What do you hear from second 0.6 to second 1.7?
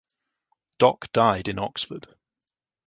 Dock died in